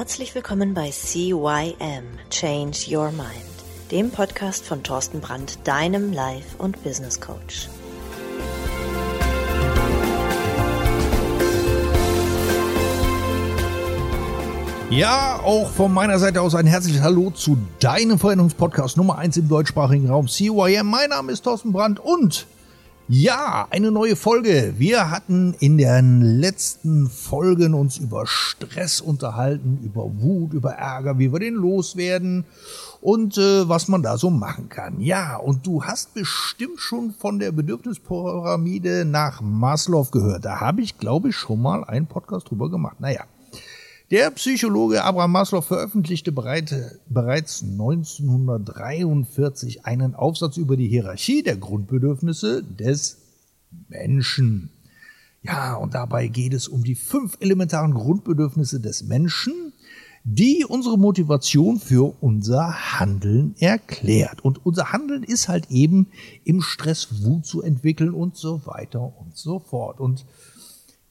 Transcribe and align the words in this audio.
Herzlich 0.00 0.34
willkommen 0.34 0.72
bei 0.72 0.90
CYM 0.90 2.04
Change 2.30 2.78
Your 2.88 3.10
Mind, 3.10 3.30
dem 3.90 4.10
Podcast 4.10 4.64
von 4.64 4.82
Thorsten 4.82 5.20
Brandt, 5.20 5.58
deinem 5.64 6.14
Life- 6.14 6.56
und 6.56 6.82
Business 6.82 7.20
Coach. 7.20 7.68
Ja, 14.88 15.38
auch 15.44 15.68
von 15.68 15.92
meiner 15.92 16.18
Seite 16.18 16.40
aus 16.40 16.54
ein 16.54 16.66
herzliches 16.66 17.02
Hallo 17.02 17.30
zu 17.30 17.58
deinem 17.78 18.18
Veränderungspodcast 18.18 18.96
Nummer 18.96 19.18
1 19.18 19.36
im 19.36 19.50
deutschsprachigen 19.50 20.08
Raum 20.08 20.28
CYM. 20.28 20.86
Mein 20.86 21.10
Name 21.10 21.30
ist 21.30 21.42
Thorsten 21.42 21.72
Brandt 21.72 22.00
und 22.00 22.46
ja, 23.12 23.66
eine 23.70 23.90
neue 23.90 24.14
Folge. 24.14 24.74
Wir 24.78 25.10
hatten 25.10 25.56
in 25.58 25.78
den 25.78 26.20
letzten 26.22 27.08
Folgen 27.08 27.74
uns 27.74 27.98
über 27.98 28.24
Stress 28.24 29.00
unterhalten, 29.00 29.80
über 29.82 30.08
Wut, 30.22 30.52
über 30.52 30.74
Ärger, 30.74 31.18
wie 31.18 31.32
wir 31.32 31.40
den 31.40 31.54
loswerden 31.54 32.44
und 33.00 33.36
äh, 33.36 33.68
was 33.68 33.88
man 33.88 34.04
da 34.04 34.16
so 34.16 34.30
machen 34.30 34.68
kann. 34.68 35.00
Ja, 35.00 35.38
und 35.38 35.66
du 35.66 35.82
hast 35.82 36.14
bestimmt 36.14 36.78
schon 36.78 37.10
von 37.10 37.40
der 37.40 37.50
Bedürfnispyramide 37.50 39.04
nach 39.04 39.40
Maslow 39.40 40.06
gehört. 40.12 40.44
Da 40.44 40.60
habe 40.60 40.80
ich, 40.80 40.96
glaube 40.96 41.30
ich, 41.30 41.36
schon 41.36 41.60
mal 41.60 41.82
einen 41.82 42.06
Podcast 42.06 42.48
drüber 42.48 42.70
gemacht. 42.70 43.00
Naja. 43.00 43.24
Der 44.10 44.30
Psychologe 44.32 45.04
Abraham 45.04 45.30
Maslow 45.30 45.60
veröffentlichte 45.60 46.32
bereits 46.32 47.62
1943 47.62 49.84
einen 49.84 50.16
Aufsatz 50.16 50.56
über 50.56 50.76
die 50.76 50.88
Hierarchie 50.88 51.44
der 51.44 51.56
Grundbedürfnisse 51.56 52.64
des 52.64 53.18
Menschen. 53.88 54.72
Ja, 55.42 55.76
und 55.76 55.94
dabei 55.94 56.26
geht 56.26 56.54
es 56.54 56.66
um 56.66 56.82
die 56.82 56.96
fünf 56.96 57.36
elementaren 57.38 57.94
Grundbedürfnisse 57.94 58.80
des 58.80 59.04
Menschen, 59.04 59.72
die 60.24 60.66
unsere 60.68 60.98
Motivation 60.98 61.78
für 61.78 62.20
unser 62.20 62.98
Handeln 62.98 63.54
erklärt. 63.60 64.44
Und 64.44 64.66
unser 64.66 64.92
Handeln 64.92 65.22
ist 65.22 65.48
halt 65.48 65.70
eben 65.70 66.08
im 66.42 66.62
Stress 66.62 67.22
Wut 67.22 67.46
zu 67.46 67.62
entwickeln 67.62 68.12
und 68.12 68.36
so 68.36 68.66
weiter 68.66 69.12
und 69.20 69.36
so 69.36 69.60
fort. 69.60 70.00
Und 70.00 70.26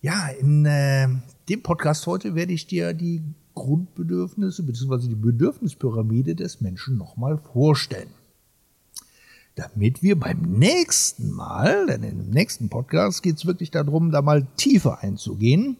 ja, 0.01 0.27
in 0.27 0.65
äh, 0.65 1.07
dem 1.49 1.63
Podcast 1.63 2.05
heute 2.05 2.35
werde 2.35 2.53
ich 2.53 2.67
dir 2.67 2.93
die 2.93 3.23
Grundbedürfnisse 3.55 4.63
bzw. 4.63 5.07
die 5.07 5.15
Bedürfnispyramide 5.15 6.35
des 6.35 6.61
Menschen 6.61 6.97
nochmal 6.97 7.39
vorstellen. 7.39 8.09
Damit 9.55 10.03
wir 10.03 10.17
beim 10.17 10.41
nächsten 10.43 11.31
Mal, 11.31 11.87
denn 11.87 12.03
im 12.03 12.29
nächsten 12.29 12.69
Podcast 12.69 13.23
geht 13.23 13.37
es 13.37 13.45
wirklich 13.45 13.71
darum, 13.71 14.11
da 14.11 14.21
mal 14.21 14.47
tiefer 14.57 14.99
einzugehen. 14.99 15.75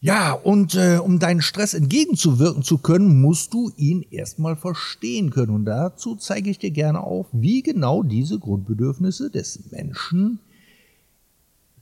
Ja, 0.00 0.32
und 0.32 0.74
äh, 0.76 0.98
um 1.02 1.18
deinen 1.18 1.42
Stress 1.42 1.74
entgegenzuwirken 1.74 2.62
zu 2.62 2.78
können, 2.78 3.20
musst 3.20 3.52
du 3.52 3.70
ihn 3.76 4.06
erstmal 4.10 4.56
verstehen 4.56 5.30
können. 5.30 5.52
Und 5.54 5.66
dazu 5.66 6.16
zeige 6.16 6.50
ich 6.50 6.58
dir 6.58 6.70
gerne 6.70 7.00
auf, 7.00 7.26
wie 7.32 7.62
genau 7.62 8.02
diese 8.02 8.38
Grundbedürfnisse 8.38 9.30
des 9.30 9.70
Menschen 9.70 10.38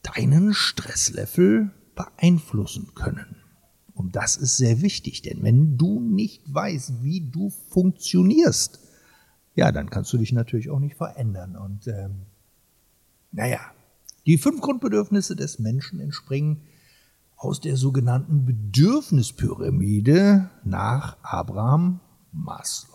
deinen 0.03 0.53
Stresslevel 0.53 1.71
beeinflussen 1.97 2.95
können. 2.95 3.37
Und 3.95 4.15
das 4.15 4.37
ist 4.37 4.57
sehr 4.57 4.83
wichtig, 4.83 5.23
denn 5.23 5.43
wenn 5.43 5.77
du 5.77 6.01
nicht 6.01 6.43
weißt, 6.53 7.03
wie 7.03 7.23
du 7.23 7.51
funktionierst, 7.71 8.79
ja, 9.57 9.73
dann 9.73 9.91
kannst 9.91 10.13
du 10.13 10.19
dich 10.19 10.33
natürlich 10.33 10.71
auch 10.71 10.79
nicht 10.79 10.97
verändern. 10.97 11.57
Und 11.57 11.89
ähm, 11.89 12.27
naja, 13.33 13.59
die 14.27 14.39
fünf 14.39 14.61
Grundbedürfnisse 14.61 15.35
des 15.35 15.59
Menschen 15.59 15.99
entspringen 15.99 16.61
aus 17.37 17.61
der 17.61 17.77
sogenannten 17.77 18.45
Bedürfnispyramide 18.45 20.51
nach 20.65 21.17
Abraham 21.23 22.01
Maslow. 22.33 22.95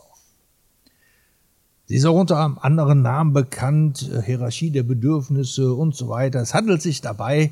Sie 1.86 1.96
ist 1.98 2.06
auch 2.06 2.20
unter 2.20 2.38
einem 2.38 2.58
anderen 2.59 3.02
Namen 3.02 3.34
bekannt, 3.34 4.09
äh, 4.09 4.22
Hierarchie 4.22 4.72
der 4.72 4.84
Bedürfnisse 4.84 5.74
und 5.74 5.96
so 5.96 6.09
weiter. 6.09 6.42
Es 6.42 6.54
handelt 6.54 6.81
sich 6.81 7.02
dabei 7.02 7.52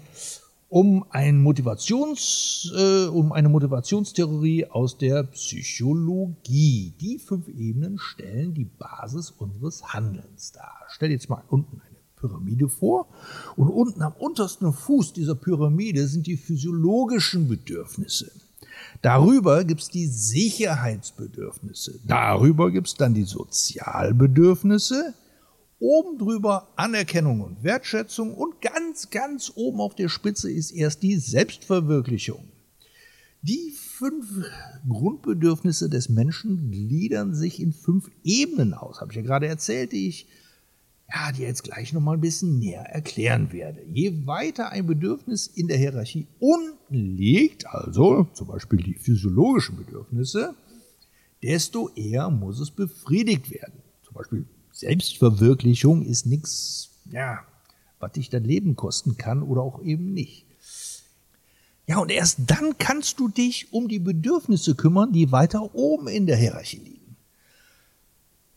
um, 0.69 1.03
ein 1.09 1.41
Motivations, 1.41 2.71
äh, 2.77 3.07
um 3.07 3.31
eine 3.31 3.49
Motivationstheorie 3.49 4.67
aus 4.67 4.97
der 4.97 5.23
Psychologie. 5.23 6.93
Die 7.01 7.17
fünf 7.17 7.47
Ebenen 7.47 7.97
stellen 7.97 8.53
die 8.53 8.65
Basis 8.65 9.31
unseres 9.31 9.93
Handelns 9.93 10.51
dar. 10.51 10.85
Stell 10.89 11.11
jetzt 11.11 11.29
mal 11.29 11.43
unten 11.49 11.81
eine 11.81 11.97
Pyramide 12.15 12.69
vor 12.69 13.07
und 13.55 13.69
unten 13.69 14.01
am 14.03 14.13
untersten 14.13 14.71
Fuß 14.71 15.13
dieser 15.13 15.35
Pyramide 15.35 16.07
sind 16.07 16.27
die 16.27 16.37
physiologischen 16.37 17.47
Bedürfnisse. 17.47 18.31
Darüber 19.01 19.63
gibt 19.63 19.81
es 19.81 19.89
die 19.89 20.05
Sicherheitsbedürfnisse. 20.05 21.99
Darüber 22.05 22.71
gibt 22.71 22.87
es 22.87 22.93
dann 22.93 23.13
die 23.13 23.23
Sozialbedürfnisse 23.23 25.13
Oben 25.79 26.17
drüber 26.17 26.67
Anerkennung 26.75 27.41
und 27.41 27.63
Wertschätzung 27.63 28.33
und 28.33 28.61
ganz, 28.61 29.09
ganz 29.09 29.53
oben 29.55 29.79
auf 29.79 29.95
der 29.95 30.09
Spitze 30.09 30.51
ist 30.51 30.71
erst 30.71 31.03
die 31.03 31.15
Selbstverwirklichung. 31.15 32.43
Die 33.41 33.71
fünf 33.71 34.27
Grundbedürfnisse 34.89 35.89
des 35.89 36.09
Menschen 36.09 36.69
gliedern 36.71 37.33
sich 37.33 37.61
in 37.61 37.71
fünf 37.71 38.11
Ebenen 38.25 38.73
aus, 38.73 38.99
habe 38.99 39.11
ich 39.11 39.15
ja 39.15 39.21
gerade 39.21 39.47
erzählt, 39.47 39.93
die 39.93 40.09
ich 40.09 40.27
ja, 41.11 41.31
die 41.31 41.41
jetzt 41.41 41.63
gleich 41.63 41.91
nochmal 41.91 42.17
ein 42.17 42.21
bisschen 42.21 42.59
näher 42.59 42.83
erklären 42.83 43.51
werde. 43.51 43.81
Je 43.91 44.27
weiter 44.27 44.69
ein 44.69 44.85
Bedürfnis 44.85 45.47
in 45.47 45.67
der 45.67 45.77
Hierarchie 45.77 46.27
unten 46.39 47.17
liegt, 47.17 47.65
also 47.67 48.27
zum 48.33 48.47
Beispiel 48.47 48.83
die 48.83 48.93
physiologischen 48.93 49.77
Bedürfnisse, 49.77 50.53
desto 51.41 51.89
eher 51.95 52.29
muss 52.29 52.59
es 52.59 52.69
befriedigt 52.69 53.49
werden. 53.49 53.81
Zum 54.03 54.13
Beispiel 54.13 54.45
Selbstverwirklichung 54.79 56.03
ist 56.03 56.25
nichts, 56.25 56.91
ja, 57.11 57.39
was 57.99 58.13
dich 58.13 58.29
dein 58.29 58.45
Leben 58.45 58.77
kosten 58.77 59.17
kann 59.17 59.43
oder 59.43 59.61
auch 59.61 59.81
eben 59.83 60.13
nicht. 60.13 60.45
Ja, 61.85 61.97
und 61.97 62.11
erst 62.11 62.39
dann 62.47 62.77
kannst 62.77 63.19
du 63.19 63.27
dich 63.27 63.73
um 63.73 63.89
die 63.89 63.99
Bedürfnisse 63.99 64.75
kümmern, 64.75 65.11
die 65.11 65.33
weiter 65.33 65.75
oben 65.75 66.07
in 66.07 66.27
der 66.27 66.37
Hierarchie 66.37 66.77
liegen. 66.77 67.17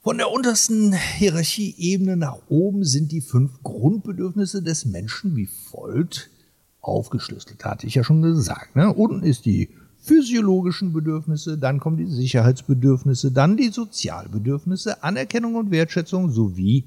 Von 0.03 0.19
der 0.19 0.31
untersten 0.31 0.93
Hierarchieebene 0.93 2.17
nach 2.17 2.39
oben 2.49 2.85
sind 2.85 3.11
die 3.11 3.21
fünf 3.21 3.63
Grundbedürfnisse 3.65 4.63
des 4.63 4.85
Menschen 4.85 5.35
wie 5.35 5.47
folgt 5.47 6.31
aufgeschlüsselt, 6.81 7.65
hatte 7.65 7.87
ich 7.89 7.97
ja 7.97 8.05
schon 8.05 8.23
gesagt. 8.23 8.77
Ne? 8.77 8.93
Unten 8.93 9.25
ist 9.25 9.45
die 9.45 9.71
physiologischen 10.03 10.93
Bedürfnisse, 10.93 11.57
dann 11.57 11.79
kommen 11.79 11.97
die 11.97 12.07
Sicherheitsbedürfnisse, 12.07 13.31
dann 13.31 13.57
die 13.57 13.69
Sozialbedürfnisse, 13.69 15.05
Anerkennung 15.05 15.55
und 15.55 15.71
Wertschätzung 15.71 16.31
sowie 16.31 16.87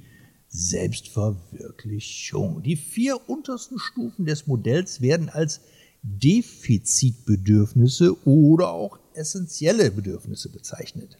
Selbstverwirklichung. 0.49 2.61
Die 2.61 2.75
vier 2.75 3.29
untersten 3.29 3.79
Stufen 3.79 4.25
des 4.25 4.47
Modells 4.47 4.99
werden 5.01 5.29
als 5.29 5.61
Defizitbedürfnisse 6.03 8.27
oder 8.27 8.71
auch 8.71 8.99
essentielle 9.13 9.91
Bedürfnisse 9.91 10.49
bezeichnet. 10.49 11.17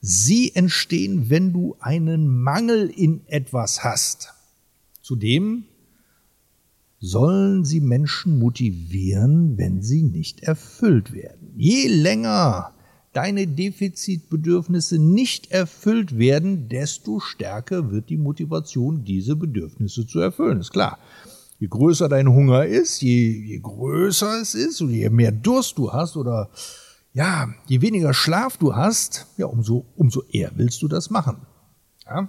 Sie 0.00 0.54
entstehen, 0.54 1.30
wenn 1.30 1.52
du 1.52 1.74
einen 1.80 2.28
Mangel 2.28 2.88
in 2.90 3.26
etwas 3.26 3.82
hast. 3.84 4.32
Zudem 5.00 5.64
sollen 7.02 7.64
sie 7.64 7.80
Menschen 7.80 8.38
motivieren, 8.38 9.58
wenn 9.58 9.82
sie 9.82 10.04
nicht 10.04 10.44
erfüllt 10.44 11.12
werden. 11.12 11.52
Je 11.56 11.88
länger 11.88 12.72
deine 13.12 13.48
Defizitbedürfnisse 13.48 14.98
nicht 15.00 15.50
erfüllt 15.50 16.16
werden, 16.16 16.68
desto 16.68 17.18
stärker 17.18 17.90
wird 17.90 18.08
die 18.08 18.16
Motivation, 18.16 19.04
diese 19.04 19.34
Bedürfnisse 19.34 20.06
zu 20.06 20.20
erfüllen. 20.20 20.60
Ist 20.60 20.72
klar. 20.72 20.98
Je 21.58 21.66
größer 21.66 22.08
dein 22.08 22.28
Hunger 22.28 22.66
ist, 22.66 23.02
je, 23.02 23.30
je 23.30 23.58
größer 23.58 24.40
es 24.40 24.54
ist 24.54 24.80
und 24.80 24.90
je 24.90 25.10
mehr 25.10 25.32
Durst 25.32 25.78
du 25.78 25.92
hast 25.92 26.16
oder 26.16 26.50
ja, 27.12 27.48
je 27.66 27.80
weniger 27.80 28.14
Schlaf 28.14 28.56
du 28.56 28.74
hast, 28.74 29.26
ja, 29.36 29.46
umso, 29.46 29.84
umso 29.96 30.22
eher 30.30 30.52
willst 30.54 30.80
du 30.82 30.88
das 30.88 31.10
machen. 31.10 31.38
Ja? 32.06 32.28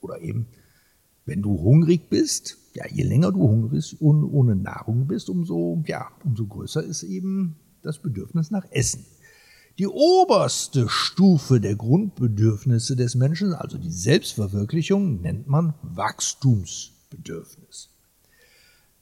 Oder 0.00 0.20
eben, 0.20 0.46
wenn 1.26 1.42
du 1.42 1.60
hungrig 1.60 2.08
bist, 2.08 2.57
ja, 2.78 2.86
je 2.88 3.02
länger 3.02 3.32
du 3.32 3.40
hungrig 3.40 4.00
und 4.00 4.22
ohne 4.24 4.54
Nahrung 4.54 5.08
bist, 5.08 5.28
umso, 5.28 5.82
ja, 5.86 6.06
umso 6.24 6.46
größer 6.46 6.84
ist 6.84 7.02
eben 7.02 7.56
das 7.82 7.98
Bedürfnis 7.98 8.52
nach 8.52 8.64
Essen. 8.70 9.04
Die 9.78 9.88
oberste 9.88 10.88
Stufe 10.88 11.60
der 11.60 11.76
Grundbedürfnisse 11.76 12.96
des 12.96 13.16
Menschen, 13.16 13.52
also 13.52 13.76
die 13.78 13.90
Selbstverwirklichung, 13.90 15.20
nennt 15.20 15.48
man 15.48 15.74
Wachstumsbedürfnis. 15.82 17.90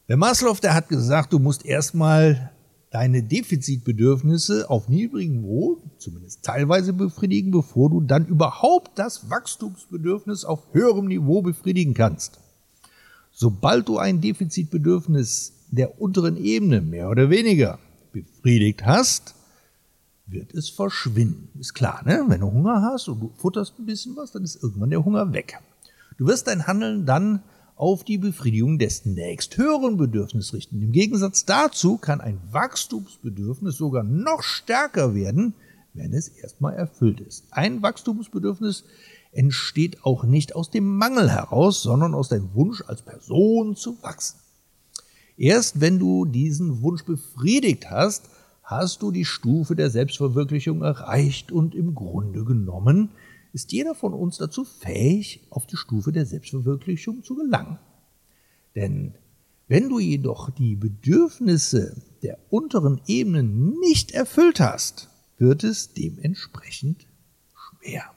Der 0.09 0.17
Maslow, 0.17 0.57
der 0.63 0.75
hat 0.75 0.89
gesagt, 0.89 1.33
du 1.33 1.39
musst 1.39 1.65
erstmal 1.67 2.53
deine 2.91 3.23
Defizitbedürfnisse 3.23 4.69
auf 4.71 4.89
niedrigem 4.89 5.43
Niveau, 5.43 5.83
zumindest 5.99 6.43
teilweise 6.45 6.95
befriedigen, 6.95 7.51
bevor 7.51 7.91
du 7.91 8.01
dann 8.01 8.25
überhaupt 8.27 8.99
das 8.99 9.29
Wachstumsbedürfnis 9.29 10.47
auf 10.47 10.73
höherem 10.73 11.09
Niveau 11.09 11.43
befriedigen 11.43 11.93
kannst. 11.93 12.41
Sobald 13.39 13.87
du 13.87 13.99
ein 13.99 14.23
Defizitbedürfnis 14.23 15.53
der 15.71 16.01
unteren 16.01 16.39
Ebene 16.39 16.81
mehr 16.81 17.11
oder 17.11 17.29
weniger 17.29 17.79
befriedigt 18.11 18.87
hast, 18.87 19.35
wird 20.25 20.55
es 20.55 20.71
verschwinden. 20.71 21.51
Ist 21.61 21.75
klar, 21.75 22.01
ne? 22.07 22.25
Wenn 22.29 22.41
du 22.41 22.51
Hunger 22.51 22.81
hast 22.81 23.09
und 23.09 23.21
du 23.21 23.31
futterst 23.37 23.79
ein 23.79 23.85
bisschen 23.85 24.17
was, 24.17 24.33
dann 24.33 24.43
ist 24.43 24.63
irgendwann 24.63 24.89
der 24.89 25.05
Hunger 25.05 25.35
weg. 25.35 25.59
Du 26.17 26.27
wirst 26.27 26.47
dein 26.47 26.67
Handeln 26.67 27.05
dann 27.05 27.43
auf 27.75 28.05
die 28.05 28.17
Befriedigung 28.17 28.79
des 28.79 29.05
nächsthöheren 29.05 29.99
Bedürfnisses 29.99 30.55
richten. 30.55 30.81
Im 30.81 30.93
Gegensatz 30.93 31.45
dazu 31.45 31.99
kann 31.99 32.23
ein 32.23 32.41
Wachstumsbedürfnis 32.53 33.77
sogar 33.77 34.03
noch 34.03 34.43
stärker 34.43 35.15
werden, 35.15 35.53
wenn 35.93 36.15
es 36.15 36.29
erstmal 36.29 36.73
erfüllt 36.73 37.21
ist. 37.21 37.45
Ein 37.51 37.83
Wachstumsbedürfnis 37.83 38.85
entsteht 39.37 40.05
auch 40.05 40.25
nicht 40.25 40.57
aus 40.57 40.71
dem 40.71 40.97
Mangel 40.97 41.31
heraus, 41.31 41.83
sondern 41.83 42.15
aus 42.15 42.29
deinem 42.29 42.55
Wunsch 42.55 42.83
als 42.87 43.03
Person 43.03 43.77
zu 43.77 44.03
wachsen. 44.03 44.39
Erst 45.37 45.81
wenn 45.81 45.99
du 45.99 46.25
diesen 46.25 46.83
Wunsch 46.83 47.05
befriedigt 47.05 47.91
hast, 47.91 48.31
hast 48.63 49.03
du 49.03 49.11
die 49.11 49.27
Stufe 49.27 49.77
der 49.77 49.91
Selbstverwirklichung 49.91 50.83
erreicht 50.83 51.53
und 51.53 51.75
im 51.75 51.95
Grunde 51.95 52.45
genommen 52.45 53.11
ist 53.53 53.73
jeder 53.73 53.95
von 53.95 54.13
uns 54.13 54.39
dazu 54.39 54.65
fähig, 54.65 55.47
auf 55.51 55.67
die 55.67 55.77
Stufe 55.77 56.13
der 56.13 56.27
Selbstverwirklichung 56.27 57.23
zu 57.23 57.37
gelangen. 57.37 57.79
Denn 58.75 59.15
wenn 59.69 59.89
du 59.89 59.99
jedoch 59.99 60.51
die 60.51 60.77
Bedürfnisse 60.77 62.03
der 62.23 62.39
unteren 62.51 63.01
Ebenen 63.07 63.79
nicht 63.81 64.13
erfüllt 64.13 64.61
hast, 64.61 65.11
wird 65.39 65.65
es 65.65 65.93
dementsprechend 65.93 67.07
schwer. 67.55 68.16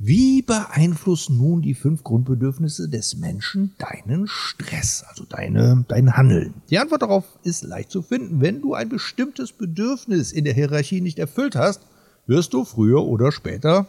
Wie 0.00 0.42
beeinflussen 0.42 1.38
nun 1.38 1.60
die 1.60 1.74
fünf 1.74 2.04
Grundbedürfnisse 2.04 2.88
des 2.88 3.16
Menschen 3.16 3.74
deinen 3.78 4.28
Stress, 4.28 5.04
also 5.08 5.24
deine, 5.24 5.84
dein 5.88 6.16
Handeln? 6.16 6.54
Die 6.70 6.78
Antwort 6.78 7.02
darauf 7.02 7.24
ist 7.42 7.64
leicht 7.64 7.90
zu 7.90 8.02
finden. 8.02 8.40
Wenn 8.40 8.60
du 8.60 8.74
ein 8.74 8.88
bestimmtes 8.88 9.50
Bedürfnis 9.50 10.30
in 10.30 10.44
der 10.44 10.54
Hierarchie 10.54 11.00
nicht 11.00 11.18
erfüllt 11.18 11.56
hast, 11.56 11.82
wirst 12.26 12.52
du 12.52 12.64
früher 12.64 13.04
oder 13.04 13.32
später 13.32 13.88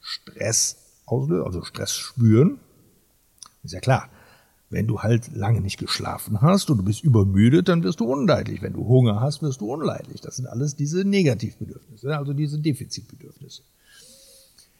Stress 0.00 1.02
auslösen, 1.06 1.46
also 1.46 1.62
Stress 1.62 1.92
spüren. 1.92 2.58
Ist 3.62 3.74
ja 3.74 3.80
klar. 3.80 4.08
Wenn 4.70 4.88
du 4.88 5.02
halt 5.02 5.34
lange 5.34 5.60
nicht 5.60 5.78
geschlafen 5.78 6.42
hast 6.42 6.68
und 6.68 6.78
du 6.78 6.84
bist 6.84 7.04
übermüdet, 7.04 7.68
dann 7.68 7.84
wirst 7.84 8.00
du 8.00 8.06
unleidlich. 8.06 8.60
Wenn 8.60 8.72
du 8.72 8.86
Hunger 8.86 9.20
hast, 9.20 9.40
wirst 9.40 9.60
du 9.60 9.72
unleidlich. 9.72 10.20
Das 10.20 10.36
sind 10.36 10.46
alles 10.46 10.74
diese 10.74 11.04
Negativbedürfnisse, 11.04 12.18
also 12.18 12.32
diese 12.32 12.58
Defizitbedürfnisse. 12.58 13.62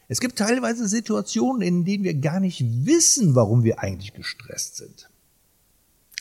Es 0.08 0.20
gibt 0.20 0.38
teilweise 0.38 0.88
Situationen, 0.88 1.60
in 1.60 1.84
denen 1.84 2.02
wir 2.02 2.14
gar 2.14 2.40
nicht 2.40 2.64
wissen, 2.86 3.34
warum 3.34 3.62
wir 3.62 3.80
eigentlich 3.80 4.14
gestresst 4.14 4.76
sind. 4.76 5.10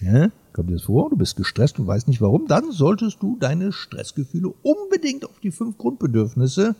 Ja, 0.02 0.30
kommt 0.54 0.70
dir 0.70 0.74
das 0.74 0.84
vor? 0.84 1.10
Du 1.10 1.16
bist 1.16 1.38
gestresst 1.38 1.80
und 1.80 1.88
weißt 1.88 2.08
nicht 2.08 2.22
warum. 2.22 2.48
Dann 2.48 2.72
solltest 2.72 3.24
du 3.24 3.38
deine 3.40 3.72
Stressgefühle 3.72 4.50
unbedingt 4.62 5.26
auf 5.26 5.40
die 5.40 5.52
fünf 5.52 5.78
Grundbedürfnisse 5.78 6.76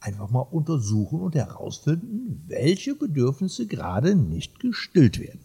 einfach 0.00 0.30
mal 0.30 0.40
untersuchen 0.40 1.20
und 1.20 1.34
herausfinden, 1.34 2.42
welche 2.48 2.94
Bedürfnisse 2.94 3.66
gerade 3.66 4.14
nicht 4.14 4.58
gestillt 4.58 5.20
werden. 5.20 5.44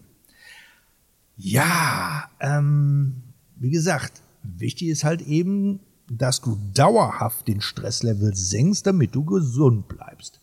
Ja, 1.35 2.29
ähm, 2.39 3.21
wie 3.57 3.69
gesagt, 3.69 4.21
wichtig 4.43 4.87
ist 4.87 5.03
halt 5.03 5.21
eben, 5.21 5.81
dass 6.09 6.39
du 6.39 6.57
dauerhaft 6.73 7.49
den 7.49 7.59
Stresslevel 7.59 8.33
senkst, 8.33 8.87
damit 8.87 9.13
du 9.13 9.25
gesund 9.25 9.89
bleibst. 9.89 10.39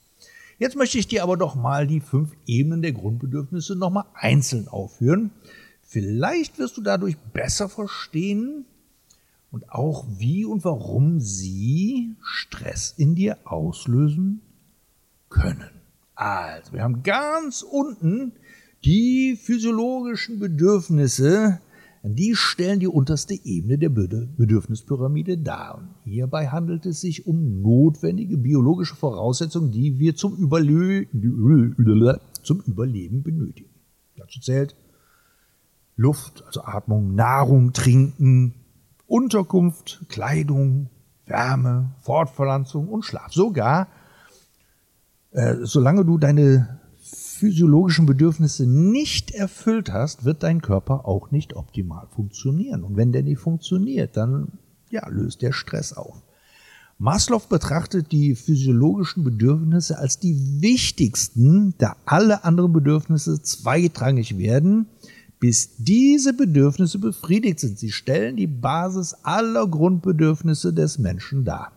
Jetzt 0.63 0.77
möchte 0.77 0.97
ich 0.97 1.09
dir 1.09 1.25
aber 1.25 1.37
doch 1.37 1.57
mal 1.57 1.89
die 1.89 1.99
fünf 1.99 2.37
Ebenen 2.47 2.83
der 2.83 2.93
Grundbedürfnisse 2.93 3.75
nochmal 3.75 4.05
einzeln 4.15 4.69
aufführen. 4.69 5.33
Vielleicht 5.83 6.61
wirst 6.61 6.77
du 6.77 6.83
dadurch 6.83 7.19
besser 7.19 7.69
verstehen 7.69 8.65
und 9.51 9.73
auch 9.73 10.07
wie 10.19 10.45
und 10.45 10.65
warum 10.65 11.19
sie 11.19 12.15
Stress 12.23 12.95
in 12.97 13.17
dir 13.17 13.39
auslösen 13.43 14.41
können. 15.31 15.73
Also, 16.15 16.75
wir 16.75 16.85
haben 16.85 17.03
ganz 17.03 17.63
unten 17.63 18.31
die 18.85 19.37
physiologischen 19.43 20.39
Bedürfnisse, 20.39 21.61
die 22.05 22.35
stellen 22.35 22.81
die 22.81 22.89
unterste 22.89 23.35
Ebene 23.35 23.79
der 23.79 23.89
Bedürfnispyramide 23.89 25.39
dar. 25.39 25.89
Hierbei 26.05 26.49
handelt 26.49 26.85
es 26.85 27.01
sich 27.01 27.27
um 27.27 27.63
notwendige 27.63 28.37
biologische 28.39 28.97
Voraussetzungen, 28.97 29.71
die 29.71 30.01
wir 30.01 30.17
zum, 30.17 30.37
Überle 30.37 31.07
zum 32.43 32.61
Überleben 32.61 33.23
benötigen. 33.23 33.71
Dazu 34.17 34.41
zählt 34.41 34.75
Luft, 35.95 36.43
also 36.45 36.65
Atmung, 36.65 37.15
Nahrung, 37.15 37.73
Trinken, 37.73 38.55
Unterkunft, 39.07 40.05
Kleidung, 40.09 40.91
Wärme, 41.27 41.95
Fortpflanzung 42.01 42.89
und 42.89 43.05
Schlaf. 43.05 43.33
Sogar, 43.33 43.87
äh, 45.31 45.57
solange 45.63 46.05
du 46.05 46.19
deine 46.19 46.81
physiologischen 47.43 48.07
Bedürfnisse 48.07 48.69
nicht 48.69 49.33
erfüllt 49.33 49.93
hast, 49.93 50.25
wird 50.25 50.45
dein 50.45 50.63
Körper 50.63 51.09
auch 51.09 51.33
nicht 51.33 51.57
optimal 51.57 52.07
funktionieren. 52.15 52.85
Und 52.85 52.97
wenn 52.97 53.11
der 53.11 53.25
nicht 53.25 53.41
funktioniert, 53.41 54.17
dann 54.17 54.53
ja, 54.91 55.09
löst 55.09 55.43
der 55.43 55.51
Stress 55.51 55.93
auf. 55.93 56.23
Maslow 56.99 57.43
betrachtet 57.49 58.13
die 58.13 58.37
physiologischen 58.37 59.25
Bedürfnisse 59.25 59.99
als 59.99 60.21
die 60.21 60.37
wichtigsten, 60.61 61.75
da 61.79 61.97
alle 62.05 62.45
anderen 62.45 62.73
Bedürfnisse 62.73 63.43
zweitrangig 63.43 64.39
werden, 64.39 64.87
bis 65.41 65.79
diese 65.79 66.35
Bedürfnisse 66.35 67.01
befriedigt 67.01 67.59
sind. 67.59 67.77
Sie 67.77 67.91
stellen 67.91 68.37
die 68.37 68.47
Basis 68.47 69.15
aller 69.25 69.67
Grundbedürfnisse 69.67 70.73
des 70.73 71.01
Menschen 71.01 71.45
dar. 71.45 71.73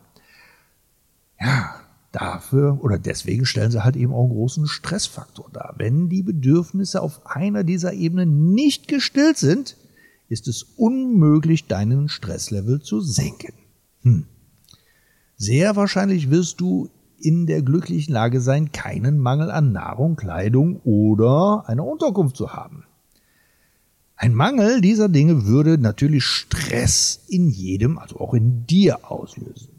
Ja, 1.42 1.74
dafür 2.16 2.80
oder 2.82 2.98
deswegen 2.98 3.46
stellen 3.46 3.72
sie 3.72 3.84
halt 3.84 3.96
eben 3.96 4.14
auch 4.14 4.24
einen 4.24 4.34
großen 4.34 4.68
Stressfaktor 4.68 5.50
dar. 5.52 5.76
Wenn 5.78 6.10
die 6.10 6.24
Bedürfnisse 6.24 7.02
auf 7.02 7.26
einer 7.26 7.64
dieser 7.64 7.94
Ebenen 7.94 8.54
nicht 8.54 8.88
gestillt 8.88 9.38
sind, 9.38 9.78
ist 10.30 10.48
es 10.48 10.64
unmöglich, 10.64 11.68
deinen 11.68 12.10
Stresslevel 12.10 12.82
zu 12.82 13.02
senken. 13.02 13.54
Hm. 14.02 14.26
Sehr 15.38 15.76
wahrscheinlich 15.76 16.32
wirst 16.32 16.62
du 16.62 16.90
in 17.18 17.46
der 17.46 17.62
glücklichen 17.62 18.14
Lage 18.14 18.40
sein, 18.42 18.72
keinen 18.72 19.20
Mangel 19.20 19.52
an 19.52 19.72
Nahrung, 19.72 20.16
Kleidung 20.16 20.80
oder 20.84 21.66
einer 21.68 21.86
Unterkunft 21.86 22.38
zu 22.38 22.54
haben. 22.54 22.86
Ein 24.16 24.34
Mangel 24.34 24.80
dieser 24.80 25.10
Dinge 25.10 25.46
würde 25.46 25.78
natürlich 25.78 26.24
Stress 26.24 27.26
in 27.28 27.50
jedem, 27.50 27.98
also 27.98 28.20
auch 28.20 28.34
in 28.34 28.66
dir 28.66 29.12
auslösen. 29.12 29.75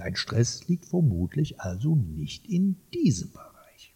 Dein 0.00 0.16
Stress 0.16 0.66
liegt 0.66 0.86
vermutlich 0.86 1.60
also 1.60 1.94
nicht 1.94 2.46
in 2.46 2.76
diesem 2.94 3.32
Bereich. 3.32 3.94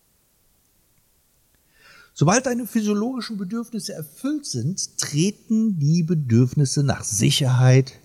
Sobald 2.12 2.44
deine 2.44 2.66
physiologischen 2.66 3.38
Bedürfnisse 3.38 3.94
erfüllt 3.94 4.44
sind, 4.44 4.98
treten 4.98 5.78
die 5.78 6.02
Bedürfnisse 6.02 6.84
nach 6.84 7.04
Sicherheit, 7.04 8.00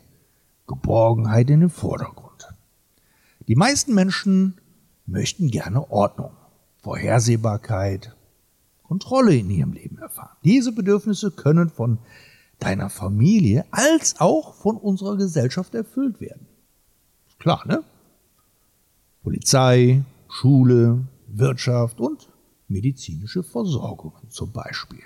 Geborgenheit 0.65 1.49
in 1.49 1.59
den 1.59 1.69
Vordergrund. 1.69 2.47
Die 3.49 3.55
meisten 3.55 3.93
Menschen 3.93 4.61
möchten 5.05 5.51
gerne 5.51 5.91
Ordnung, 5.91 6.31
Vorhersehbarkeit, 6.81 8.15
Kontrolle 8.83 9.35
in 9.35 9.49
ihrem 9.49 9.73
Leben 9.73 9.97
erfahren. 9.97 10.37
Diese 10.45 10.71
Bedürfnisse 10.71 11.31
können 11.31 11.69
von 11.69 11.97
deiner 12.59 12.89
Familie 12.89 13.65
als 13.71 14.21
auch 14.21 14.53
von 14.53 14.77
unserer 14.77 15.17
Gesellschaft 15.17 15.75
erfüllt 15.75 16.21
werden. 16.21 16.47
Klar, 17.39 17.65
ne? 17.65 17.83
Polizei, 19.23 20.03
Schule, 20.29 21.07
Wirtschaft 21.27 21.99
und 21.99 22.29
medizinische 22.67 23.43
Versorgungen 23.43 24.29
zum 24.29 24.51
Beispiel. 24.51 25.01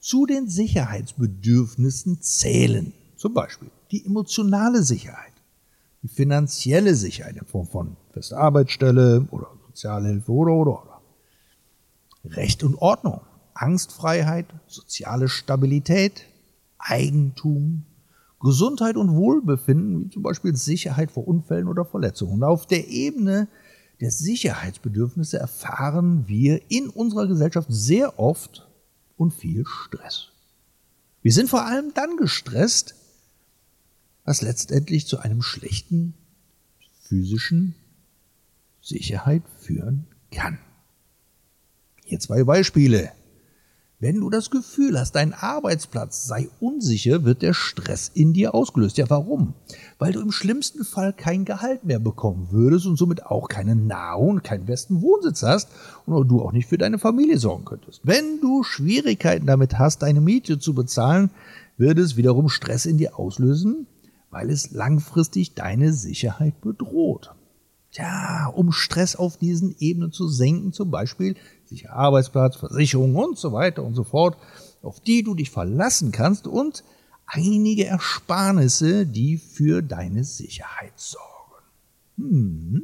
Zu 0.00 0.26
den 0.26 0.48
Sicherheitsbedürfnissen 0.48 2.20
zählen 2.20 2.92
zum 3.16 3.34
Beispiel 3.34 3.70
die 3.90 4.04
emotionale 4.04 4.82
Sicherheit, 4.82 5.32
die 6.02 6.08
finanzielle 6.08 6.94
Sicherheit 6.94 7.36
in 7.36 7.46
Form 7.46 7.68
von 7.68 7.96
fester 8.10 8.38
Arbeitsstelle 8.38 9.28
oder 9.30 9.48
Sozialhilfe 9.68 10.32
oder 10.32 10.52
oder 10.52 10.82
oder. 10.82 11.00
Recht 12.24 12.64
und 12.64 12.76
Ordnung, 12.76 13.20
Angstfreiheit, 13.54 14.46
soziale 14.66 15.28
Stabilität, 15.28 16.26
Eigentum, 16.78 17.84
Gesundheit 18.42 18.96
und 18.96 19.14
Wohlbefinden, 19.14 20.04
wie 20.04 20.10
zum 20.10 20.22
Beispiel 20.22 20.54
Sicherheit 20.56 21.12
vor 21.12 21.26
Unfällen 21.26 21.68
oder 21.68 21.84
Verletzungen. 21.84 22.34
Und 22.34 22.44
auf 22.44 22.66
der 22.66 22.88
Ebene 22.88 23.48
der 24.00 24.10
Sicherheitsbedürfnisse 24.10 25.38
erfahren 25.38 26.24
wir 26.26 26.60
in 26.68 26.88
unserer 26.88 27.28
Gesellschaft 27.28 27.68
sehr 27.70 28.18
oft 28.18 28.68
und 29.16 29.32
viel 29.32 29.64
Stress. 29.64 30.28
Wir 31.22 31.32
sind 31.32 31.48
vor 31.48 31.64
allem 31.64 31.94
dann 31.94 32.16
gestresst, 32.16 32.96
was 34.24 34.42
letztendlich 34.42 35.06
zu 35.06 35.18
einem 35.18 35.40
schlechten 35.40 36.14
physischen 37.00 37.76
Sicherheit 38.80 39.42
führen 39.60 40.06
kann. 40.32 40.58
Hier 42.04 42.18
zwei 42.18 42.42
Beispiele. 42.42 43.12
Wenn 44.02 44.18
du 44.18 44.30
das 44.30 44.50
Gefühl 44.50 44.98
hast, 44.98 45.12
dein 45.12 45.32
Arbeitsplatz 45.32 46.26
sei 46.26 46.48
unsicher, 46.58 47.22
wird 47.22 47.40
der 47.40 47.54
Stress 47.54 48.10
in 48.12 48.32
dir 48.32 48.52
ausgelöst. 48.52 48.98
Ja, 48.98 49.08
warum? 49.08 49.54
Weil 50.00 50.10
du 50.10 50.20
im 50.20 50.32
schlimmsten 50.32 50.84
Fall 50.84 51.12
kein 51.12 51.44
Gehalt 51.44 51.84
mehr 51.84 52.00
bekommen 52.00 52.48
würdest 52.50 52.86
und 52.86 52.96
somit 52.98 53.24
auch 53.24 53.48
keine 53.48 53.76
Nahrung, 53.76 54.42
keinen 54.42 54.66
besten 54.66 55.02
Wohnsitz 55.02 55.44
hast 55.44 55.68
und 56.04 56.26
du 56.26 56.42
auch 56.42 56.50
nicht 56.50 56.68
für 56.68 56.78
deine 56.78 56.98
Familie 56.98 57.38
sorgen 57.38 57.64
könntest. 57.64 58.00
Wenn 58.02 58.40
du 58.40 58.64
Schwierigkeiten 58.64 59.46
damit 59.46 59.78
hast, 59.78 60.02
deine 60.02 60.20
Miete 60.20 60.58
zu 60.58 60.74
bezahlen, 60.74 61.30
wird 61.76 62.00
es 62.00 62.16
wiederum 62.16 62.48
Stress 62.48 62.86
in 62.86 62.98
dir 62.98 63.20
auslösen, 63.20 63.86
weil 64.30 64.50
es 64.50 64.72
langfristig 64.72 65.54
deine 65.54 65.92
Sicherheit 65.92 66.60
bedroht. 66.60 67.30
Tja, 67.92 68.50
um 68.52 68.72
Stress 68.72 69.14
auf 69.16 69.36
diesen 69.36 69.76
Ebenen 69.78 70.12
zu 70.12 70.26
senken, 70.26 70.72
zum 70.72 70.90
Beispiel 70.90 71.36
sicher 71.72 71.92
Arbeitsplatz, 71.92 72.56
Versicherung 72.56 73.16
und 73.16 73.38
so 73.38 73.52
weiter 73.52 73.82
und 73.82 73.94
so 73.94 74.04
fort, 74.04 74.36
auf 74.82 75.00
die 75.00 75.22
du 75.22 75.34
dich 75.34 75.50
verlassen 75.50 76.12
kannst 76.12 76.46
und 76.46 76.84
einige 77.26 77.86
Ersparnisse, 77.86 79.06
die 79.06 79.38
für 79.38 79.82
deine 79.82 80.24
Sicherheit 80.24 80.92
sorgen. 80.96 81.64
Hm. 82.18 82.82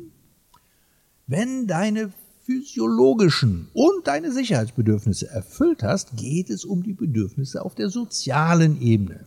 Wenn 1.26 1.66
deine 1.66 2.10
physiologischen 2.44 3.68
und 3.74 4.06
deine 4.06 4.32
Sicherheitsbedürfnisse 4.32 5.28
erfüllt 5.28 5.82
hast, 5.82 6.16
geht 6.16 6.48
es 6.48 6.64
um 6.64 6.82
die 6.82 6.94
Bedürfnisse 6.94 7.62
auf 7.62 7.74
der 7.74 7.90
sozialen 7.90 8.80
Ebene. 8.80 9.26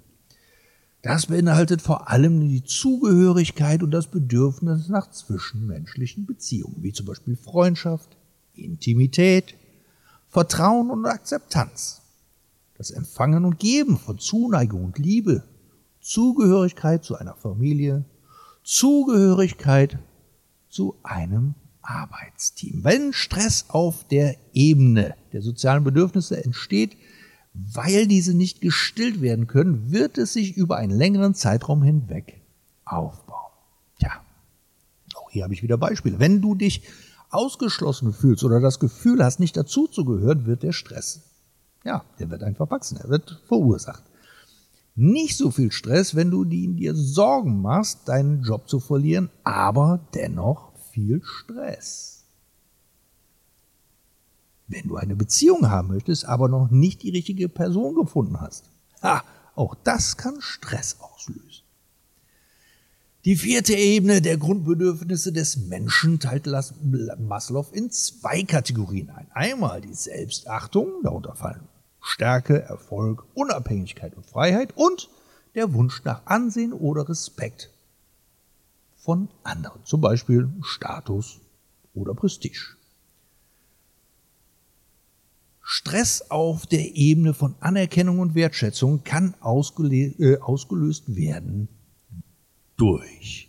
Das 1.04 1.28
beinhaltet 1.28 1.82
vor 1.82 2.10
allem 2.10 2.48
die 2.48 2.64
Zugehörigkeit 2.64 3.84
und 3.84 3.92
das 3.92 4.08
Bedürfnis 4.08 4.88
nach 4.88 5.10
zwischenmenschlichen 5.10 6.26
Beziehungen, 6.26 6.78
wie 6.82 6.94
zum 6.94 7.08
Beispiel 7.08 7.36
Freundschaft, 7.36 8.18
Intimität, 8.56 9.56
Vertrauen 10.30 10.90
und 10.90 11.06
Akzeptanz. 11.06 12.02
Das 12.78 12.92
Empfangen 12.92 13.46
und 13.46 13.60
Geben 13.60 13.98
von 13.98 14.18
Zuneigung 14.18 14.86
und 14.86 14.98
Liebe, 14.98 15.44
Zugehörigkeit 16.00 17.04
zu 17.04 17.16
einer 17.16 17.36
Familie, 17.36 18.06
Zugehörigkeit 18.64 20.00
zu 20.70 20.96
einem 21.04 21.56
Arbeitsteam. 21.82 22.84
Wenn 22.84 23.14
Stress 23.14 23.66
auf 23.68 24.08
der 24.08 24.36
Ebene 24.54 25.16
der 25.34 25.42
sozialen 25.42 25.84
Bedürfnisse 25.84 26.44
entsteht, 26.44 26.96
weil 27.54 28.08
diese 28.08 28.34
nicht 28.34 28.62
gestillt 28.62 29.22
werden 29.22 29.48
können, 29.48 29.92
wird 29.92 30.18
es 30.18 30.34
sich 30.34 30.56
über 30.56 30.78
einen 30.78 30.98
längeren 30.98 31.34
Zeitraum 31.36 31.84
hinweg 31.84 32.42
aufbauen. 32.86 33.52
Tja, 34.00 34.12
auch 35.16 35.30
hier 35.32 35.44
habe 35.44 35.54
ich 35.54 35.64
wieder 35.64 35.78
Beispiele. 35.78 36.20
Wenn 36.20 36.42
du 36.42 36.56
dich 36.56 36.84
ausgeschlossen 37.32 38.14
fühlst 38.14 38.44
oder 38.44 38.60
das 38.60 38.80
Gefühl 38.80 39.24
hast, 39.24 39.40
nicht 39.40 39.58
dazuzugehören, 39.58 40.46
wird 40.46 40.64
der 40.64 40.74
Stress. 40.74 41.22
Ja, 41.84 42.04
der 42.20 42.30
wird 42.30 42.44
einfach 42.44 42.70
wachsen, 42.70 42.98
er 42.98 43.10
wird 43.10 43.42
verursacht. 43.48 44.04
Nicht 44.96 45.38
so 45.38 45.52
viel 45.52 45.72
Stress, 45.72 46.16
wenn 46.16 46.30
du 46.30 46.44
dir 46.44 46.94
Sorgen 46.96 47.62
machst, 47.62 48.08
deinen 48.08 48.44
Job 48.44 48.68
zu 48.68 48.80
verlieren, 48.80 49.30
aber 49.44 50.00
dennoch 50.14 50.74
viel 50.92 51.22
Stress 51.24 52.22
wenn 54.72 54.88
du 54.88 54.96
eine 54.96 55.16
Beziehung 55.16 55.70
haben 55.70 55.90
möchtest, 55.90 56.26
aber 56.26 56.48
noch 56.48 56.72
nicht 56.72 57.04
die 57.04 57.12
richtige 57.12 57.50
Person 57.50 57.96
gefunden 57.96 58.40
hast. 58.40 58.70
Ha, 59.04 59.24
auch 59.56 59.76
das 59.84 60.18
kann 60.18 60.40
Stress 60.40 60.98
auslösen. 61.00 61.64
Die 63.24 63.36
vierte 63.36 63.76
Ebene 63.76 64.20
der 64.20 64.38
Grundbedürfnisse 64.38 65.32
des 65.32 65.56
Menschen 65.58 66.20
teilt 66.20 66.48
Maslow 67.20 67.68
in 67.72 67.92
zwei 67.92 68.42
Kategorien 68.42 69.12
ein. 69.12 69.28
Einmal 69.32 69.82
die 69.82 69.94
Selbstachtung, 69.94 71.04
darunter 71.04 71.36
fallen 71.36 71.68
Stärke, 72.02 72.64
Erfolg, 72.64 73.24
Unabhängigkeit 73.36 74.16
und 74.16 74.26
Freiheit 74.26 74.74
und 74.76 75.08
der 75.54 75.72
Wunsch 75.74 76.04
nach 76.04 76.26
Ansehen 76.26 76.74
oder 76.74 77.08
Respekt 77.08 77.70
von 78.98 79.30
anderen, 79.44 79.86
zum 79.86 80.02
Beispiel 80.02 80.50
Status 80.64 81.42
oder 81.94 82.16
Prestige. 82.16 82.76
Stress 85.62 86.32
auf 86.32 86.66
der 86.66 86.96
Ebene 86.96 87.36
von 87.36 87.54
Anerkennung 87.60 88.18
und 88.18 88.34
Wertschätzung 88.34 89.04
kann 89.04 89.36
äh, 89.44 90.38
ausgelöst 90.40 91.16
werden 91.16 91.68
durch. 92.82 93.48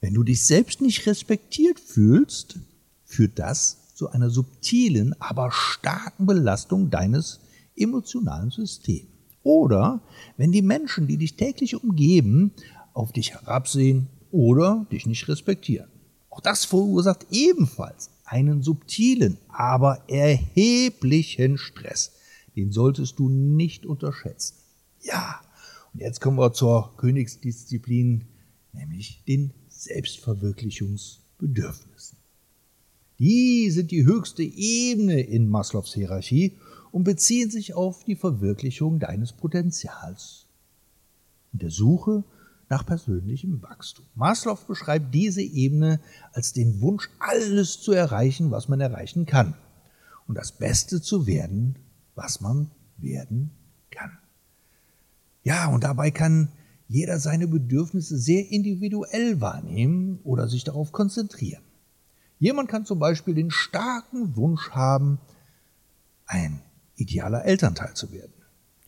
Wenn 0.00 0.14
du 0.14 0.24
dich 0.24 0.44
selbst 0.44 0.80
nicht 0.80 1.06
respektiert 1.06 1.78
fühlst, 1.78 2.58
führt 3.04 3.38
das 3.38 3.94
zu 3.94 4.10
einer 4.10 4.30
subtilen, 4.30 5.14
aber 5.20 5.52
starken 5.52 6.26
Belastung 6.26 6.90
deines 6.90 7.38
emotionalen 7.76 8.50
Systems. 8.50 9.06
Oder 9.44 10.00
wenn 10.36 10.50
die 10.50 10.62
Menschen, 10.62 11.06
die 11.06 11.18
dich 11.18 11.36
täglich 11.36 11.76
umgeben, 11.76 12.50
auf 12.94 13.12
dich 13.12 13.32
herabsehen 13.32 14.08
oder 14.32 14.86
dich 14.90 15.06
nicht 15.06 15.28
respektieren. 15.28 15.88
Auch 16.28 16.40
das 16.40 16.64
verursacht 16.64 17.26
ebenfalls 17.30 18.10
einen 18.24 18.62
subtilen, 18.62 19.38
aber 19.48 20.02
erheblichen 20.08 21.58
Stress. 21.58 22.10
Den 22.56 22.72
solltest 22.72 23.20
du 23.20 23.28
nicht 23.28 23.86
unterschätzen. 23.86 24.56
Ja, 25.00 25.40
und 25.94 26.00
jetzt 26.00 26.20
kommen 26.20 26.38
wir 26.38 26.52
zur 26.52 26.96
Königsdisziplin, 26.96 28.26
nämlich 28.72 29.22
den 29.26 29.52
Selbstverwirklichungsbedürfnissen. 29.68 32.18
Die 33.18 33.70
sind 33.70 33.90
die 33.90 34.04
höchste 34.04 34.42
Ebene 34.42 35.20
in 35.20 35.48
Maslows 35.48 35.94
Hierarchie 35.94 36.58
und 36.90 37.04
beziehen 37.04 37.50
sich 37.50 37.74
auf 37.74 38.04
die 38.04 38.16
Verwirklichung 38.16 38.98
deines 38.98 39.32
Potenzials. 39.32 40.46
In 41.52 41.60
der 41.60 41.70
Suche 41.70 42.24
nach 42.68 42.84
persönlichem 42.86 43.62
Wachstum. 43.62 44.06
Maslow 44.14 44.58
beschreibt 44.66 45.14
diese 45.14 45.42
Ebene 45.42 46.00
als 46.32 46.54
den 46.54 46.80
Wunsch, 46.80 47.10
alles 47.18 47.80
zu 47.80 47.92
erreichen, 47.92 48.50
was 48.50 48.68
man 48.68 48.80
erreichen 48.80 49.26
kann 49.26 49.54
und 50.26 50.36
das 50.36 50.52
Beste 50.52 51.02
zu 51.02 51.26
werden, 51.26 51.76
was 52.14 52.40
man 52.40 52.70
werden 52.96 53.50
kann. 53.90 54.16
Ja, 55.42 55.66
und 55.66 55.84
dabei 55.84 56.10
kann 56.10 56.48
jeder 56.92 57.18
seine 57.18 57.46
Bedürfnisse 57.48 58.18
sehr 58.18 58.50
individuell 58.50 59.40
wahrnehmen 59.40 60.20
oder 60.24 60.48
sich 60.48 60.64
darauf 60.64 60.92
konzentrieren. 60.92 61.62
Jemand 62.38 62.68
kann 62.68 62.84
zum 62.84 62.98
Beispiel 62.98 63.34
den 63.34 63.50
starken 63.50 64.36
Wunsch 64.36 64.70
haben, 64.70 65.18
ein 66.26 66.60
idealer 66.96 67.44
Elternteil 67.44 67.94
zu 67.94 68.12
werden. 68.12 68.32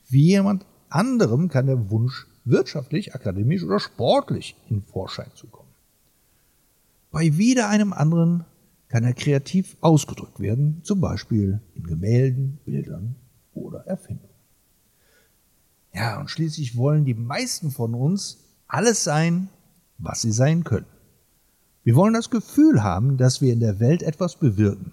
Wie 0.08 0.26
jemand 0.26 0.66
anderem 0.88 1.49
kann 1.49 1.66
der 1.66 1.90
Wunsch 1.90 2.26
wirtschaftlich, 2.44 3.14
akademisch 3.14 3.62
oder 3.62 3.80
sportlich 3.80 4.56
in 4.68 4.82
Vorschein 4.82 5.30
zu 5.34 5.46
kommen. 5.46 5.70
Bei 7.11 7.37
wieder 7.37 7.68
einem 7.68 7.92
anderen 7.92 8.44
kann 8.88 9.04
er 9.04 9.14
kreativ 9.14 9.76
ausgedrückt 9.80 10.40
werden, 10.40 10.80
zum 10.82 11.00
Beispiel 11.00 11.61
in 11.75 11.84
Gemälden, 11.84 12.58
Bildern 12.64 13.16
oder 13.54 13.87
Erfindungen. 13.87 14.24
Ja, 15.94 16.18
und 16.18 16.28
schließlich 16.28 16.76
wollen 16.76 17.04
die 17.04 17.14
meisten 17.14 17.70
von 17.70 17.94
uns 17.94 18.38
alles 18.66 19.04
sein, 19.04 19.48
was 19.98 20.22
sie 20.22 20.32
sein 20.32 20.64
können. 20.64 20.86
Wir 21.84 21.94
wollen 21.94 22.14
das 22.14 22.30
Gefühl 22.30 22.82
haben, 22.82 23.16
dass 23.16 23.40
wir 23.40 23.52
in 23.52 23.60
der 23.60 23.78
Welt 23.78 24.02
etwas 24.02 24.36
bewirken. 24.36 24.92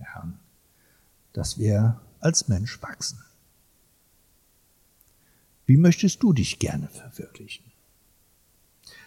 Ja, 0.00 0.32
dass 1.34 1.58
wir 1.58 2.00
als 2.20 2.48
Mensch 2.48 2.80
wachsen. 2.82 3.18
Wie 5.66 5.76
möchtest 5.76 6.22
du 6.22 6.32
dich 6.32 6.58
gerne 6.58 6.88
verwirklichen? 6.88 7.64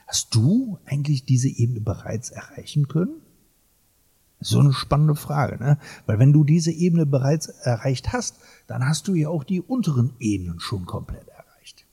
Hast 0.06 0.36
du 0.36 0.78
eigentlich 0.86 1.26
diese 1.26 1.48
Ebene 1.48 1.82
bereits 1.82 2.30
erreichen 2.30 2.88
können? 2.88 3.22
So 4.44 4.60
eine 4.60 4.74
spannende 4.74 5.16
Frage, 5.16 5.64
ne? 5.64 5.78
Weil 6.08 6.18
wenn 6.18 6.34
du 6.34 6.44
diese 6.44 6.72
Ebene 6.72 7.06
bereits 7.06 7.48
erreicht 7.48 8.12
hast, 8.12 8.38
dann 8.66 8.88
hast 8.88 9.08
du 9.08 9.14
ja 9.14 9.30
auch 9.30 9.44
die 9.44 9.62
unteren 9.62 10.14
Ebenen 10.20 10.60
schon 10.60 10.86
komplett 10.86 11.28
erreicht. 11.28 11.86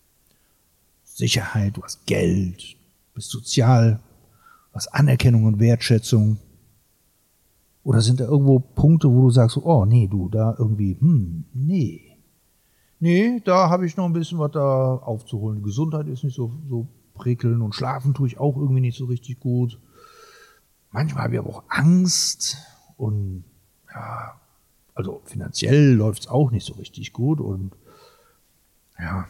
Sicherheit, 1.04 1.76
du 1.76 1.82
hast 1.82 2.06
Geld, 2.06 2.76
bist 3.14 3.28
sozial, 3.30 4.00
hast 4.72 4.94
Anerkennung 4.94 5.44
und 5.44 5.60
Wertschätzung. 5.60 6.38
Oder 7.84 8.00
sind 8.00 8.20
da 8.20 8.24
irgendwo 8.24 8.60
Punkte, 8.60 9.10
wo 9.10 9.22
du 9.22 9.30
sagst, 9.30 9.58
oh 9.58 9.84
nee, 9.84 10.06
du, 10.06 10.28
da 10.30 10.56
irgendwie, 10.58 10.96
hm, 10.98 11.44
nee. 11.52 12.16
Nee, 13.00 13.40
da 13.44 13.68
habe 13.68 13.86
ich 13.86 13.96
noch 13.96 14.06
ein 14.06 14.12
bisschen 14.12 14.38
was 14.38 14.52
da 14.52 14.94
aufzuholen. 14.94 15.62
Gesundheit 15.62 16.06
ist 16.08 16.24
nicht 16.24 16.34
so, 16.34 16.52
so 16.68 16.88
prickeln 17.14 17.60
und 17.60 17.74
schlafen 17.74 18.14
tue 18.14 18.26
ich 18.26 18.38
auch 18.38 18.56
irgendwie 18.56 18.80
nicht 18.80 18.96
so 18.96 19.04
richtig 19.04 19.38
gut. 19.38 19.78
Manchmal 20.90 21.24
habe 21.24 21.34
ich 21.34 21.40
aber 21.40 21.50
auch 21.50 21.64
Angst 21.68 22.56
und 22.96 23.44
ja, 23.92 24.40
also 24.94 25.22
finanziell 25.24 25.92
läuft 25.94 26.22
es 26.22 26.28
auch 26.28 26.50
nicht 26.50 26.66
so 26.66 26.74
richtig 26.74 27.12
gut 27.12 27.40
und 27.40 27.72
ja, 28.98 29.26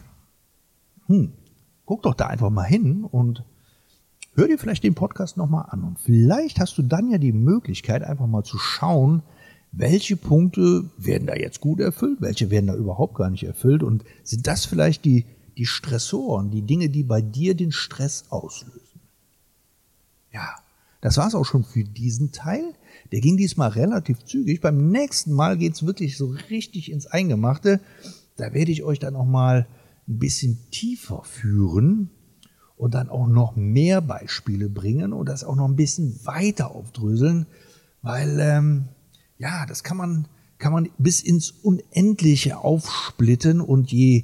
hm, 1.07 1.33
guck 1.85 2.03
doch 2.03 2.15
da 2.15 2.27
einfach 2.27 2.49
mal 2.49 2.63
hin 2.63 3.03
und 3.03 3.43
hör 4.35 4.47
dir 4.47 4.57
vielleicht 4.57 4.83
den 4.83 4.95
Podcast 4.95 5.37
nochmal 5.37 5.65
an 5.69 5.83
und 5.83 5.99
vielleicht 5.99 6.59
hast 6.59 6.77
du 6.77 6.81
dann 6.81 7.11
ja 7.11 7.17
die 7.17 7.33
Möglichkeit 7.33 8.03
einfach 8.03 8.27
mal 8.27 8.43
zu 8.43 8.57
schauen, 8.57 9.21
welche 9.71 10.17
Punkte 10.17 10.85
werden 10.97 11.27
da 11.27 11.35
jetzt 11.35 11.61
gut 11.61 11.79
erfüllt, 11.79 12.21
welche 12.21 12.49
werden 12.49 12.67
da 12.67 12.75
überhaupt 12.75 13.15
gar 13.15 13.29
nicht 13.29 13.43
erfüllt 13.43 13.83
und 13.83 14.03
sind 14.23 14.47
das 14.47 14.65
vielleicht 14.65 15.05
die, 15.05 15.25
die 15.57 15.65
Stressoren, 15.65 16.49
die 16.49 16.63
Dinge, 16.63 16.89
die 16.89 17.03
bei 17.03 17.21
dir 17.21 17.53
den 17.53 17.71
Stress 17.71 18.25
auslösen. 18.29 18.88
Das 21.01 21.17
war's 21.17 21.35
auch 21.35 21.45
schon 21.45 21.63
für 21.63 21.83
diesen 21.83 22.31
Teil. 22.31 22.73
Der 23.11 23.21
ging 23.21 23.37
diesmal 23.37 23.69
relativ 23.69 24.23
zügig. 24.25 24.61
Beim 24.61 24.89
nächsten 24.89 25.31
Mal 25.31 25.57
geht's 25.57 25.85
wirklich 25.85 26.17
so 26.17 26.33
richtig 26.49 26.91
ins 26.91 27.07
Eingemachte. 27.07 27.79
Da 28.35 28.53
werde 28.53 28.71
ich 28.71 28.83
euch 28.83 28.99
dann 28.99 29.15
auch 29.15 29.25
mal 29.25 29.67
ein 30.07 30.19
bisschen 30.19 30.57
tiefer 30.71 31.23
führen 31.23 32.09
und 32.75 32.93
dann 32.93 33.09
auch 33.09 33.27
noch 33.27 33.55
mehr 33.55 34.01
Beispiele 34.01 34.69
bringen 34.69 35.13
und 35.13 35.27
das 35.27 35.43
auch 35.43 35.55
noch 35.55 35.67
ein 35.67 35.75
bisschen 35.75 36.19
weiter 36.25 36.71
aufdröseln, 36.71 37.45
weil 38.01 38.39
ähm, 38.39 38.85
ja, 39.37 39.65
das 39.65 39.83
kann 39.83 39.97
man 39.97 40.27
kann 40.57 40.73
man 40.73 40.89
bis 40.97 41.21
ins 41.21 41.51
Unendliche 41.51 42.57
aufsplitten 42.57 43.61
und 43.61 43.91
je 43.91 44.23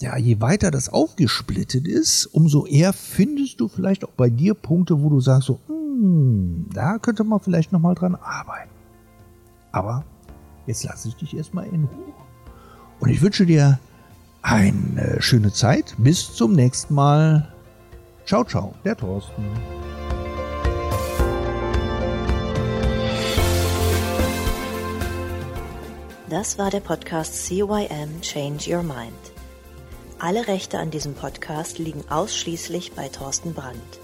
ja, 0.00 0.16
je 0.16 0.40
weiter 0.40 0.70
das 0.70 0.88
aufgesplittet 0.88 1.86
ist, 1.86 2.26
umso 2.26 2.66
eher 2.66 2.92
findest 2.92 3.60
du 3.60 3.68
vielleicht 3.68 4.04
auch 4.04 4.12
bei 4.12 4.28
dir 4.28 4.54
Punkte, 4.54 5.00
wo 5.00 5.08
du 5.08 5.20
sagst 5.20 5.46
so, 5.46 5.60
hm, 5.66 5.83
da 6.72 6.98
könnte 6.98 7.24
man 7.24 7.40
vielleicht 7.40 7.72
noch 7.72 7.80
mal 7.80 7.94
dran 7.94 8.14
arbeiten. 8.14 8.70
Aber 9.72 10.04
jetzt 10.66 10.84
lasse 10.84 11.08
ich 11.08 11.16
dich 11.16 11.36
erstmal 11.36 11.66
in 11.66 11.84
Ruhe. 11.84 12.12
Und 13.00 13.08
ich 13.08 13.20
wünsche 13.22 13.46
dir 13.46 13.78
eine 14.42 15.20
schöne 15.20 15.52
Zeit. 15.52 15.94
Bis 15.98 16.34
zum 16.34 16.52
nächsten 16.52 16.94
Mal. 16.94 17.52
Ciao, 18.26 18.44
ciao, 18.44 18.74
der 18.84 18.96
Thorsten. 18.96 19.44
Das 26.30 26.58
war 26.58 26.70
der 26.70 26.80
Podcast 26.80 27.46
CYM 27.46 28.20
Change 28.20 28.74
Your 28.74 28.82
Mind. 28.82 29.12
Alle 30.18 30.48
Rechte 30.48 30.78
an 30.78 30.90
diesem 30.90 31.14
Podcast 31.14 31.78
liegen 31.78 32.02
ausschließlich 32.08 32.92
bei 32.92 33.08
Thorsten 33.08 33.54
Brandt. 33.54 34.03